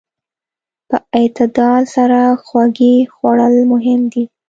[0.89, 4.23] په اعتدال سره خوږې خوړل مهم دي.